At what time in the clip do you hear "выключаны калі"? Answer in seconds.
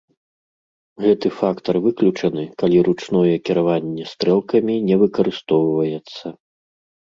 1.85-2.77